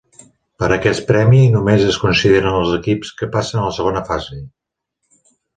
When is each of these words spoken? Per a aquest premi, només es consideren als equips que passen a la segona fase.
Per 0.61 0.67
a 0.69 0.77
aquest 0.77 1.03
premi, 1.11 1.41
només 1.57 1.85
es 1.91 1.99
consideren 2.05 2.49
als 2.61 2.73
equips 2.79 3.13
que 3.21 3.31
passen 3.39 3.61
a 3.61 3.67
la 3.69 3.77
segona 3.81 4.05
fase. 4.13 4.39